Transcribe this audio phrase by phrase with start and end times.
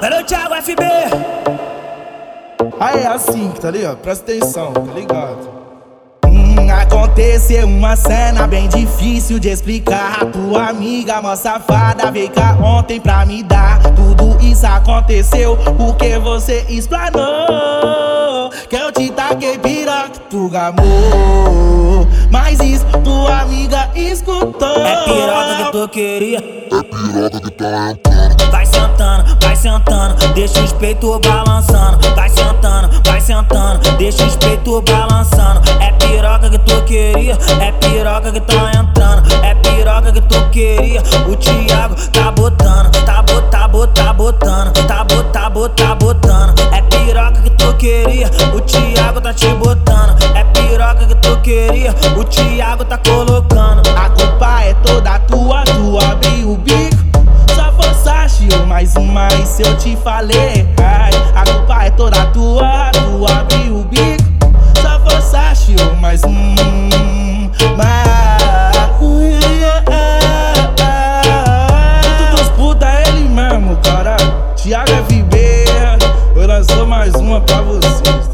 [0.00, 0.84] Valeu, Thiago FB.
[2.80, 3.98] Aí é assim, tá ligado?
[3.98, 5.48] Presta atenção, tá ligado?
[6.26, 10.22] Hum, aconteceu uma cena bem difícil de explicar.
[10.22, 13.80] A tua amiga, mó safada, veio cá ontem pra me dar.
[13.94, 18.13] Tudo isso aconteceu porque você explanou.
[20.34, 22.06] Piroca, tu gamou.
[22.30, 24.84] Mas isso tua amiga escutou.
[24.84, 26.38] É piroca que tu queria.
[26.38, 28.50] É piroca que tá entrando.
[28.50, 31.98] Vai sentando, vai sentando, deixa os peitos balançando.
[32.14, 35.60] Vai sentando, vai sentando, deixa os peitos balançando.
[35.80, 39.22] É piroca que tu queria, é piroca que tá entrando.
[39.44, 45.32] É piroca que tu queria, o Thiago tá botando, tá botando, tá botando, tá botando,
[45.32, 46.54] tá botando, tá botando.
[46.72, 50.03] É piroca que tu queria, o Thiago tá te botando.
[51.44, 53.82] Queria, o Thiago tá colocando.
[53.94, 56.96] A culpa é toda tua, tu abriu o bico.
[57.54, 60.66] Só forçaste eu mais um mais se eu te falei.
[60.82, 64.24] Ai, a culpa é toda tua, tu abriu o bico.
[64.80, 66.54] Só forçaste eu mais um
[67.76, 68.14] mais.
[72.18, 74.16] Tudo dos puta é ele mesmo, cara.
[74.56, 75.36] Thiago FB,
[76.36, 78.33] eu lançou mais uma pra vocês,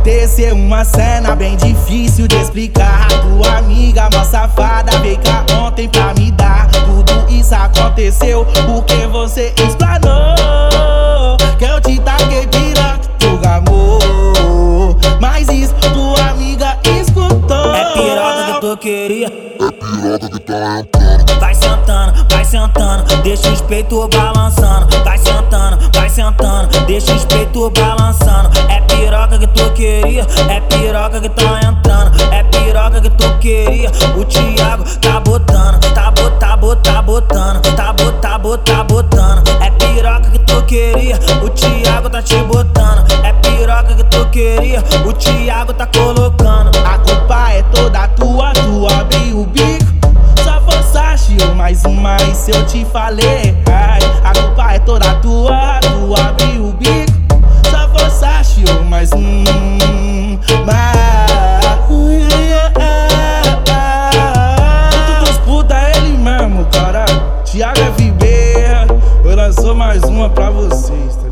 [0.00, 3.06] aconteceu uma cena bem difícil de explicar.
[3.08, 6.68] Tua amiga, mó safada, veio cá ontem pra me dar.
[6.70, 11.36] Tudo isso aconteceu porque você explanou.
[11.58, 14.96] Que eu te taquei piroca, tu gamou.
[15.20, 17.74] Mas isso tua amiga escutou.
[17.74, 19.26] É piroca que tu queria.
[19.26, 21.40] É piroca que tá entrando.
[21.40, 24.86] Vai sentando, vai sentando, deixa os peitos balançando.
[26.86, 28.50] Deixa os peitos balançando.
[28.68, 32.20] É piroca que tu queria, é piroca que tá entrando.
[32.32, 38.20] É piroca que tu queria, o Thiago tá botando, tá botando, tá botando, tá botando,
[38.20, 39.48] tá botando, tá botando.
[39.60, 43.04] É piroca que tu queria, o Thiago tá te botando.
[43.24, 46.70] É piroca que tu queria, o Thiago tá colocando.
[46.84, 49.90] A culpa é toda tua, tu abriu o bico.
[50.42, 53.56] Só forçaste eu mais um mais se eu te falei.
[53.66, 55.56] Ai, a culpa é toda tua,
[70.20, 71.29] uma pra vocês, tá